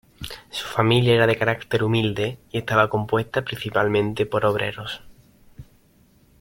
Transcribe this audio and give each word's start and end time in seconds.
Su 0.49 0.65
familia 0.65 1.13
era 1.13 1.27
de 1.27 1.37
carácter 1.37 1.83
humilde 1.83 2.39
y 2.49 2.57
estaba 2.57 2.89
compuesta 2.89 3.43
principalmente 3.43 4.25
por 4.25 4.47
obreros. 4.47 5.03